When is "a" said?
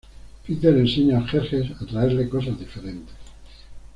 1.19-1.25, 1.79-1.81